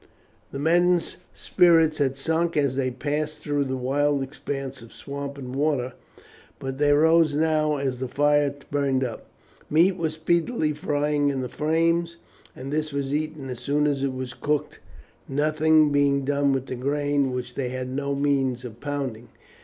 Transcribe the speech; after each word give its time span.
The 0.51 0.57
men's 0.57 1.17
spirits 1.31 1.99
had 1.99 2.17
sunk 2.17 2.57
as 2.57 2.75
they 2.75 2.89
passed 2.89 3.41
through 3.43 3.65
the 3.65 3.77
wild 3.77 4.23
expanse 4.23 4.81
of 4.81 4.91
swamp 4.91 5.37
and 5.37 5.55
water, 5.55 5.93
but 6.57 6.79
they 6.79 6.91
rose 6.91 7.35
now 7.35 7.75
as 7.77 7.99
the 7.99 8.07
fire 8.07 8.51
burned 8.71 9.03
up. 9.03 9.27
Meat 9.69 9.95
was 9.97 10.13
speedily 10.13 10.73
frying 10.73 11.29
in 11.29 11.41
the 11.41 11.49
flames, 11.49 12.17
and 12.55 12.73
this 12.73 12.91
was 12.91 13.13
eaten 13.13 13.47
as 13.49 13.59
soon 13.59 13.85
as 13.85 14.01
it 14.01 14.11
was 14.15 14.33
cooked, 14.33 14.79
nothing 15.29 15.91
being 15.91 16.25
done 16.25 16.51
with 16.51 16.65
the 16.65 16.73
grain, 16.75 17.31
which 17.31 17.53
they 17.53 17.69
had 17.69 17.89
no 17.89 18.15
means 18.15 18.65
of 18.65 18.79
pounding. 18.79 19.29